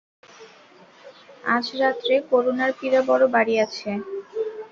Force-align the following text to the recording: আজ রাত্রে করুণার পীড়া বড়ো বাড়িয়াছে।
আজ 1.47 1.65
রাত্রে 1.81 2.15
করুণার 2.29 2.71
পীড়া 2.79 3.01
বড়ো 3.09 3.27
বাড়িয়াছে। 3.35 3.89